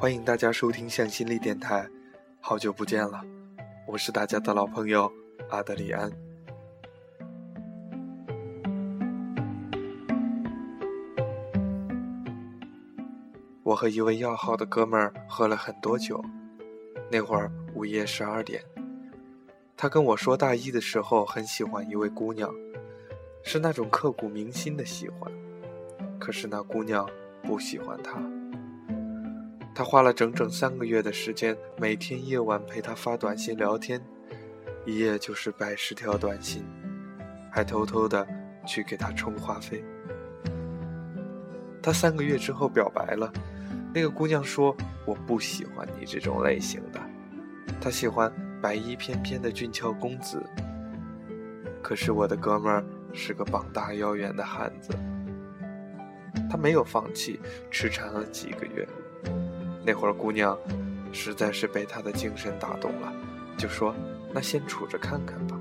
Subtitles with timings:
[0.00, 1.86] 欢迎大家收听向心力电台，
[2.40, 3.22] 好久不见了，
[3.86, 5.12] 我是大家的老朋友
[5.50, 6.10] 阿德里安。
[13.62, 16.24] 我和一位要好的哥们儿喝了很多酒，
[17.12, 18.64] 那会儿午夜十二点，
[19.76, 22.50] 他跟我说大一的时候很喜欢一位姑娘，
[23.42, 25.30] 是那种刻骨铭心的喜欢，
[26.18, 27.06] 可是那姑娘
[27.42, 28.18] 不喜欢他。
[29.74, 34.00] 他花了整整三个月的时间，每天夜晚陪他发短信聊天，
[34.84, 36.64] 一夜就是百十条短信，
[37.50, 38.26] 还偷偷的
[38.66, 39.82] 去给他充话费。
[41.82, 43.32] 他三个月之后表白了，
[43.94, 47.00] 那个姑娘说：“我不喜欢你这种类型的，
[47.80, 50.42] 她喜欢白衣翩翩的俊俏公子。”
[51.80, 52.84] 可是我的哥们儿
[53.14, 54.92] 是个膀大腰圆的汉子，
[56.50, 57.40] 他没有放弃，
[57.70, 58.86] 痴缠了几个月。
[59.90, 60.56] 那会儿，姑娘
[61.10, 63.12] 实在是被他的精神打动了，
[63.58, 63.92] 就说
[64.32, 65.58] ：“那先处着看看吧。”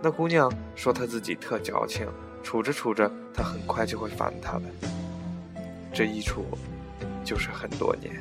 [0.00, 2.08] 那姑娘说她自己特矫情，
[2.42, 4.62] 处着处着，她很快就会烦她的。
[5.92, 6.46] 这一处
[7.22, 8.16] 就是很多年。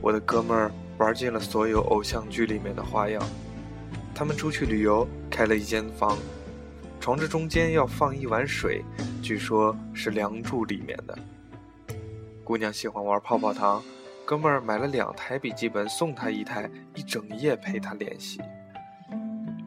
[0.00, 3.22] 我的哥们儿玩尽了所有偶像剧里面的花样。
[4.20, 6.18] 他们出去旅游，开了一间房，
[7.00, 8.84] 床子中间要放一碗水，
[9.22, 11.18] 据说是《梁祝》里面的。
[12.44, 13.82] 姑娘喜欢玩泡泡糖，
[14.26, 18.42] 哥们儿买了两台笔记本送她一台，一整夜陪她练习。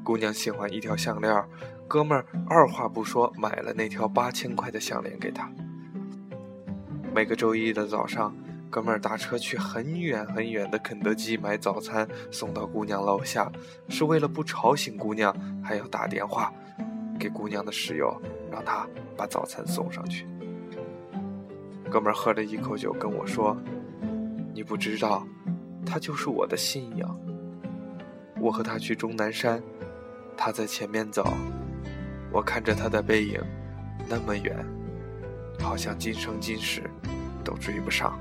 [0.03, 1.43] 姑娘喜欢一条项链，
[1.87, 5.51] 哥们儿二话不说买了那条八千块的项链给她。
[7.11, 8.31] 每个周一的早上。
[8.73, 13.51] 哥们儿打车去很远很远的肯德基买早餐，送到姑娘楼下，
[13.87, 15.31] 是为了不吵醒姑娘，
[15.63, 16.51] 还要打电话
[17.19, 18.19] 给姑娘的室友，
[18.51, 20.25] 让他把早餐送上去。
[21.91, 23.55] 哥们儿喝了一口酒跟我说
[24.55, 25.23] ：“你不知道，
[25.85, 27.15] 他就是我的信仰。
[28.39, 29.61] 我和他去终南山，
[30.35, 31.31] 他在前面走，
[32.31, 33.39] 我看着他的背影，
[34.09, 34.65] 那么远，
[35.59, 36.81] 好像今生今世
[37.43, 38.19] 都追不上。”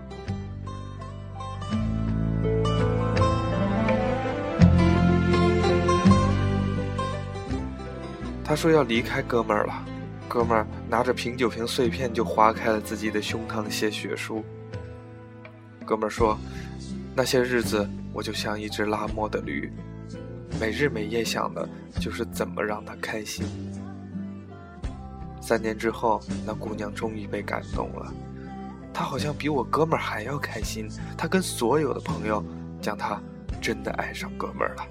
[8.53, 9.83] 他说要离开哥们儿了，
[10.29, 14.45] 哥们儿拿着瓶酒瓶碎片就划开了自己的胸膛写血书。
[15.87, 16.37] 哥们儿说，
[17.17, 19.73] 那些日子我就像一只拉磨的驴，
[20.61, 21.67] 每日每夜想的
[21.99, 23.47] 就是怎么让他开心。
[25.41, 28.12] 三年之后，那姑娘终于被感动了，
[28.93, 30.91] 她好像比我哥们儿还要开心。
[31.17, 32.45] 她跟所有的朋友
[32.83, 33.19] 讲，她
[33.62, 34.87] 真的爱上哥们儿了。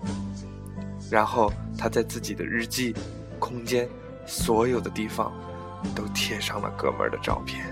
[1.12, 2.96] 然后她在自己的日记。
[3.42, 3.90] 空间，
[4.28, 5.34] 所有的地方，
[5.96, 7.66] 都贴上了哥们儿的照片。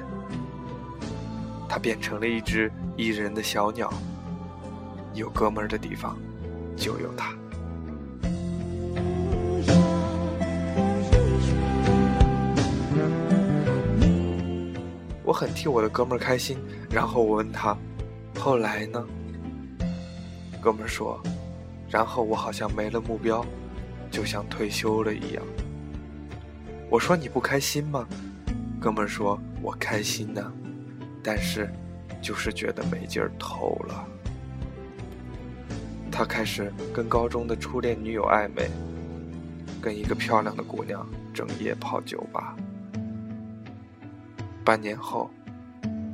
[1.69, 3.93] 他变成了一只一人的小鸟。
[5.13, 6.17] 有哥们儿的地方，
[6.75, 7.35] 就有他。
[15.23, 16.57] 我很替我的哥们儿开心。
[16.89, 17.77] 然后我问他
[18.39, 19.05] ：“后来呢？”
[20.59, 21.21] 哥们儿说
[21.87, 23.45] ：“然后我好像没了目标。”
[24.11, 25.43] 就像退休了一样。
[26.89, 28.07] 我说你不开心吗？
[28.79, 30.51] 哥们说：“我开心呢，
[31.21, 31.69] 但是
[32.21, 34.07] 就是觉得没劲儿透了。”
[36.11, 38.69] 他开始跟高中的初恋女友暧昧，
[39.79, 42.55] 跟一个漂亮的姑娘整夜泡酒吧。
[44.65, 45.29] 半年后，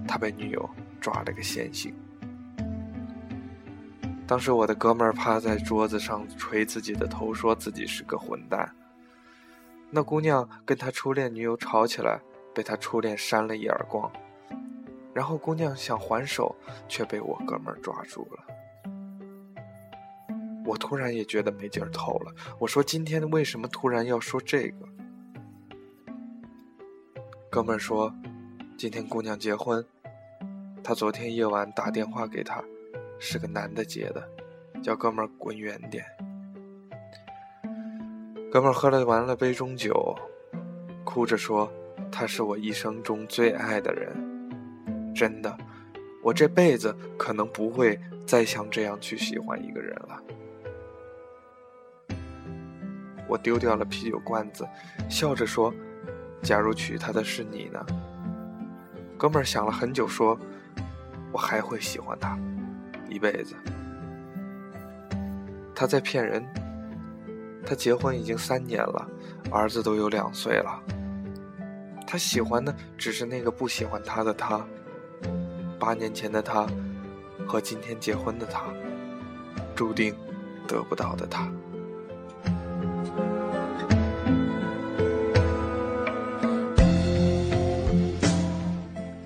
[0.07, 0.69] 他被女友
[0.99, 1.93] 抓了个现行。
[4.27, 8.69] 当时我的哥们儿趴在桌子上捶自己的头，说自己是个混蛋。
[9.89, 12.19] 那姑娘跟他初恋女友吵起来，
[12.53, 14.11] 被他初恋扇了一耳光，
[15.13, 16.55] 然后姑娘想还手，
[16.87, 18.43] 却被我哥们儿抓住了。
[20.65, 22.33] 我突然也觉得没劲儿透了。
[22.59, 24.87] 我说：“今天为什么突然要说这个？”
[27.51, 28.13] 哥们儿说
[28.75, 29.85] ：“今天姑娘结婚，
[30.83, 32.63] 他昨天夜晚打电话给她。”
[33.17, 34.27] 是个男的接的，
[34.83, 36.03] 叫哥们儿滚远点。
[38.55, 40.17] 哥们喝了完了杯中酒，
[41.03, 41.69] 哭着说
[42.09, 44.15] ：“他是我一生中最爱的人，
[45.13, 45.57] 真的，
[46.23, 50.23] 我这辈子可能不会再像这样去喜欢一个人了。”
[53.27, 54.65] 我丢掉了啤酒罐子，
[55.09, 55.73] 笑着说
[56.41, 57.85] ：“假如娶她的是你呢？”
[59.19, 60.39] 哥们想了很久，说
[61.33, 62.39] ：“我还会喜欢她。”
[63.11, 63.53] 一辈子，
[65.75, 66.41] 他在骗人。
[67.65, 69.07] 他结婚已经三年了，
[69.51, 70.79] 儿子都有两岁了。
[72.05, 74.63] 他喜欢的只是那个不喜欢他的他，
[75.79, 76.67] 八年前的他，
[77.47, 78.65] 和今天结婚的他，
[79.75, 80.15] 注定
[80.67, 81.51] 得不到的他。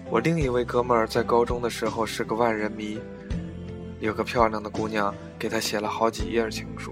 [0.10, 3.00] 我另一位哥们儿在高中的时候是个万人迷，
[4.00, 6.92] 有个漂亮的姑娘给他写了好几页情书。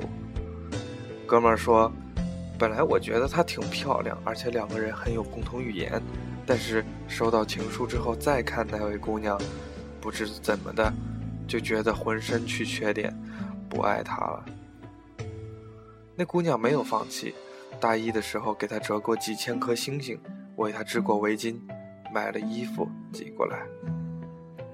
[1.28, 1.92] 哥们儿说，
[2.58, 6.02] 本来我觉得她挺漂亮，而且两个人很有共同语言，
[6.46, 9.38] 但是收到情书之后再看那位姑娘，
[10.00, 10.92] 不知怎么的，
[11.46, 13.14] 就觉得浑身去缺点，
[13.70, 14.46] 不爱她了。
[16.16, 17.36] 那姑娘没有放弃，
[17.80, 20.18] 大一的时候给他折过几千颗星星，
[20.56, 21.60] 为他织过围巾。
[22.10, 23.68] 买了衣服寄过来，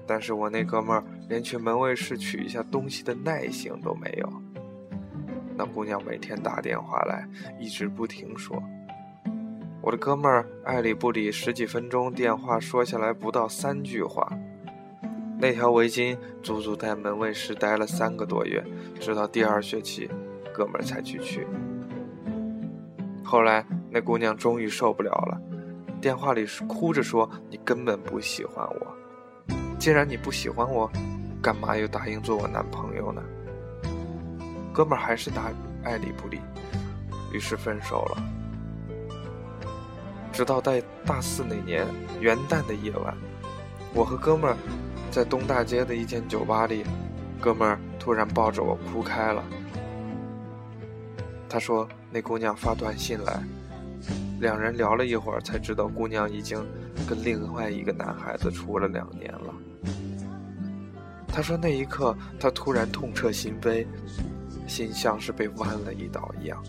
[0.06, 4.32] 但是我那哥们儿连去门卫室取一下东西的耐性都没有。
[5.56, 7.26] 那姑娘每天打电话来，
[7.58, 8.62] 一直不停说。
[9.80, 14.30] 我的哥们儿爱理不理，十几分钟电话说下来不到三句话。
[15.38, 18.64] 那条围巾足足在门卫室待了三个多月，
[18.98, 20.08] 直到第二学期，
[20.54, 21.46] 哥们儿才去取。
[23.22, 25.40] 后来那姑娘终于受不了了。
[26.00, 28.96] 电话里哭着说：“你根本不喜欢我，
[29.78, 30.90] 既然你不喜欢我，
[31.42, 33.22] 干嘛又答应做我男朋友呢？”
[34.74, 35.52] 哥们儿还是打
[35.84, 36.40] 爱理不理，
[37.32, 38.22] 于是分手了。
[40.32, 41.86] 直到在大四那年
[42.20, 43.16] 元旦的夜晚，
[43.94, 44.56] 我和哥们儿
[45.12, 46.84] 在东大街的一间酒吧里，
[47.40, 49.44] 哥们儿突然抱着我哭开了。
[51.48, 53.40] 他说：“那姑娘发短信来。”
[54.40, 56.66] 两人聊了一会儿，才知道姑娘已经
[57.08, 59.54] 跟另外一个男孩子处了两年了。
[61.28, 63.86] 他说那一刻他突然痛彻心扉，
[64.66, 66.62] 心像是被剜了一刀一样。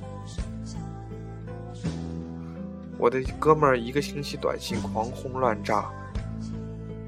[2.98, 5.90] 我的哥们儿一个星期短信狂轰乱炸，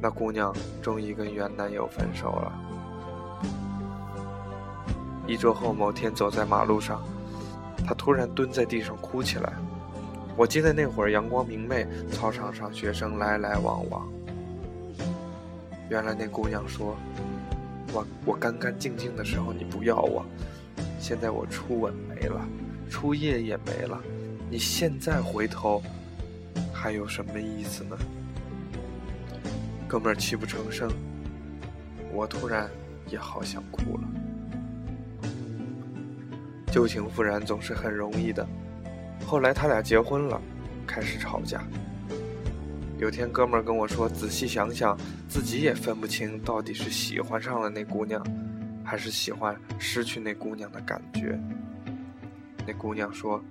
[0.01, 2.53] 那姑娘终于跟原男友分手了。
[5.25, 7.01] 一周后某天走在马路上，
[7.85, 9.53] 她突然蹲在地上哭起来。
[10.35, 14.07] 我记得那会儿阳光明媚，操场上学生来来往往。
[15.89, 16.95] 原来那姑娘说
[17.91, 20.25] ：“我我干干净净的时候你不要我，
[20.99, 22.47] 现在我初吻没了，
[22.89, 24.01] 初夜也没了，
[24.49, 25.81] 你现在回头
[26.73, 27.97] 还有什么意思呢？”
[29.87, 30.91] 哥们儿泣不成声，
[32.11, 32.69] 我突然
[33.09, 34.03] 也好想哭了。
[36.71, 38.45] 旧情复燃总是很容易的。
[39.25, 40.41] 后来他俩结婚了，
[40.85, 41.63] 开始吵架。
[42.97, 44.97] 有天哥们儿跟我说：“仔细想想，
[45.29, 48.21] 自己也分不清到底是喜欢上了那姑娘，
[48.87, 51.37] 还是喜欢失去那姑娘的感觉。”
[52.65, 53.43] 那姑娘说：“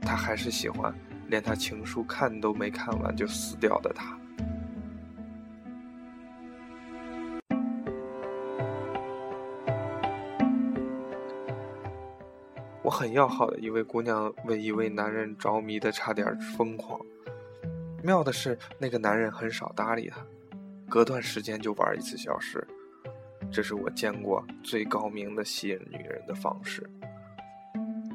[0.00, 0.94] 她还是喜欢
[1.26, 4.16] 连她情书看都没看完就死掉的他。”
[12.82, 17.00] 我很要好的一位姑娘为一位男人着迷的差点疯狂。
[18.02, 20.24] 妙的是，那个男人很少搭理她，
[20.88, 22.64] 隔段时间就玩一次消失。
[23.56, 26.86] 这是我见过最高明的吸引女人的方式。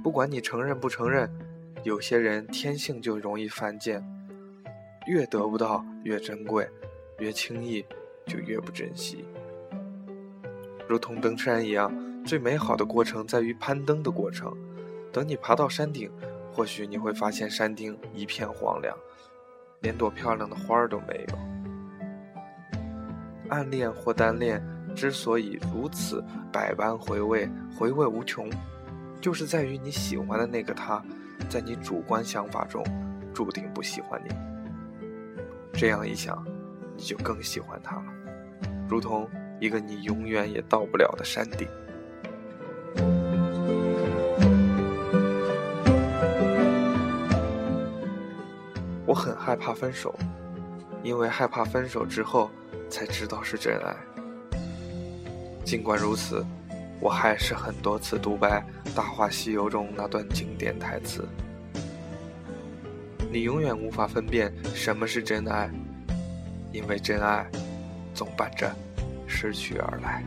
[0.04, 1.28] 不管你承认不承认，
[1.84, 4.06] 有些人天性就容易犯贱，
[5.08, 6.70] 越得不到越珍贵，
[7.18, 7.84] 越轻易
[8.28, 9.26] 就越不珍惜。
[10.88, 11.92] 如同登山一样。
[12.24, 14.56] 最美好的过程在于攀登的过程。
[15.12, 16.12] 等你爬到山顶，
[16.54, 18.96] 或许你会发现山顶一片荒凉，
[19.80, 21.36] 连朵漂亮的花儿都没有。
[23.50, 24.64] 暗恋或单恋
[24.96, 28.50] 之所以如此百般回味，回味无穷，
[29.20, 31.04] 就是在于你喜欢的那个他，
[31.50, 32.84] 在你主观想法中
[33.34, 34.36] 注定不喜欢你。
[35.74, 36.46] 这样一想，
[36.96, 38.04] 你就更喜欢他了，
[38.88, 39.28] 如同
[39.60, 41.68] 一个你永远也到不了的山顶。
[49.06, 50.14] 我很害怕分手，
[51.04, 52.50] 因为害怕分手之后
[52.90, 53.96] 才知道是真爱。
[55.64, 56.46] 尽管如此，
[57.00, 58.64] 我还是很多次独白
[58.96, 61.28] 《大话西游》中那段经典台词
[63.32, 65.70] ：“你永远无法分辨什么是真爱，
[66.74, 67.50] 因为真爱
[68.14, 68.70] 总伴着
[69.28, 70.24] 失去而来。”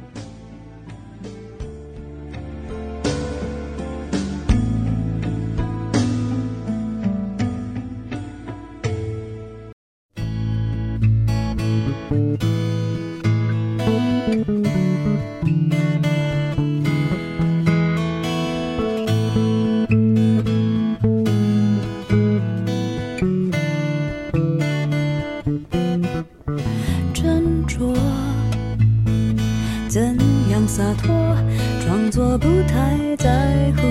[30.67, 31.37] 洒脱，
[31.85, 33.83] 装作不太在乎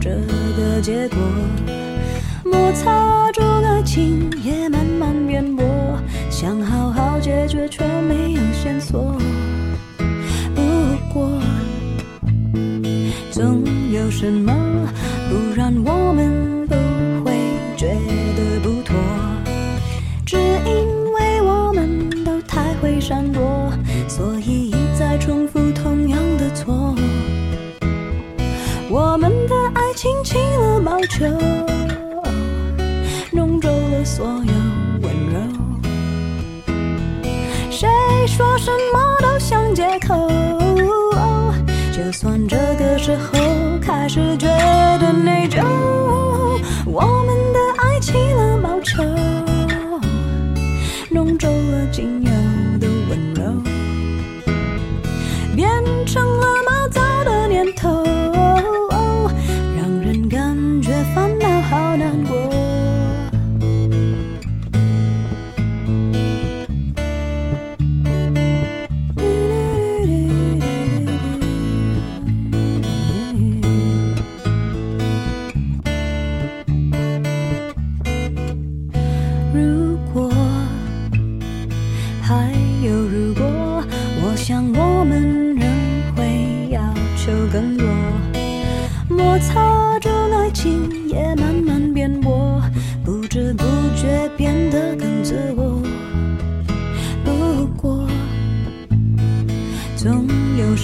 [0.00, 0.10] 这
[0.56, 1.18] 个结果。
[2.44, 5.62] 摩擦中爱情也慢慢变薄，
[6.30, 9.16] 想好好解决却没有线索。
[10.54, 10.62] 不
[11.12, 11.40] 过，
[13.30, 13.62] 总
[13.92, 14.52] 有什么
[31.22, 32.30] 了毛球，
[33.30, 34.52] 弄皱了所有
[35.02, 35.38] 温柔。
[37.70, 37.88] 谁
[38.26, 40.28] 说什么都像借口？
[41.92, 43.38] 就算这个时候
[43.80, 44.48] 开始觉
[44.98, 45.62] 得内疚，
[46.86, 49.02] 我们的爱起了毛球，
[51.10, 52.30] 弄皱了仅有
[52.78, 53.42] 的温柔，
[55.54, 55.70] 变
[56.04, 58.01] 成了毛躁的念头，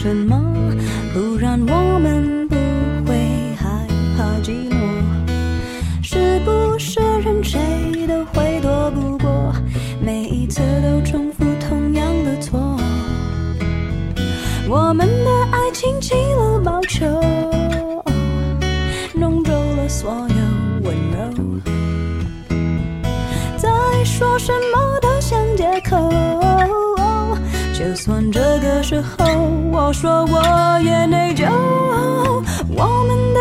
[0.08, 0.42] 什么
[1.12, 2.56] 不然我们不
[3.06, 3.14] 会
[3.56, 3.68] 害
[4.16, 4.78] 怕寂寞。
[6.02, 7.60] 是不是任谁
[8.06, 9.52] 都会躲不过，
[10.00, 12.58] 每一次都重复同样的错？
[14.66, 17.04] 我们的爱情起了毛球，
[19.12, 21.60] 弄皱了所有温柔。
[23.58, 23.68] 再
[24.04, 26.10] 说什么都像借口，
[27.74, 29.26] 就算这个时候
[29.88, 31.48] 我说我也内疚，
[32.76, 33.40] 我们的